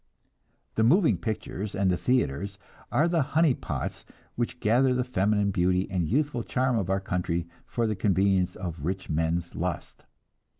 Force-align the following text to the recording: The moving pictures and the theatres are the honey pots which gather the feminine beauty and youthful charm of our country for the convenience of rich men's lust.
The 0.73 0.83
moving 0.83 1.19
pictures 1.19 1.75
and 1.75 1.91
the 1.91 1.95
theatres 1.95 2.57
are 2.91 3.07
the 3.07 3.21
honey 3.37 3.53
pots 3.53 4.03
which 4.35 4.59
gather 4.59 4.95
the 4.95 5.03
feminine 5.03 5.51
beauty 5.51 5.87
and 5.91 6.09
youthful 6.09 6.41
charm 6.41 6.75
of 6.75 6.89
our 6.89 6.99
country 6.99 7.47
for 7.67 7.85
the 7.85 7.95
convenience 7.95 8.55
of 8.55 8.83
rich 8.83 9.11
men's 9.11 9.53
lust. 9.53 10.05